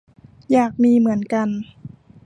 [0.51, 1.49] อยากมีเหมือนกัน